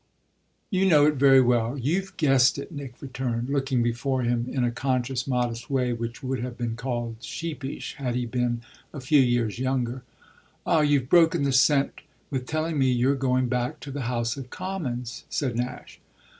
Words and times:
"You 0.71 0.87
know 0.89 1.05
it 1.05 1.13
very 1.17 1.41
well 1.41 1.77
you've 1.77 2.17
guessed 2.17 2.57
it," 2.57 2.71
Nick 2.71 2.99
returned, 3.03 3.51
looking 3.51 3.83
before 3.83 4.23
him 4.23 4.47
in 4.49 4.63
a 4.63 4.71
conscious, 4.71 5.27
modest 5.27 5.69
way 5.69 5.93
which 5.93 6.23
would 6.23 6.39
have 6.39 6.57
been 6.57 6.75
called 6.75 7.17
sheepish 7.21 7.93
had 7.97 8.15
he 8.15 8.25
been 8.25 8.63
a 8.95 8.99
few 8.99 9.21
years 9.21 9.59
younger. 9.59 10.01
"Ah 10.65 10.79
you've 10.81 11.07
broken 11.07 11.43
the 11.43 11.53
scent 11.53 12.01
with 12.31 12.47
telling 12.47 12.79
me 12.79 12.91
you're 12.91 13.13
going 13.13 13.47
back 13.47 13.79
to 13.81 13.91
the 13.91 14.01
House 14.09 14.37
of 14.37 14.49
Commons," 14.49 15.25
said 15.29 15.55
Nash. 15.55 15.99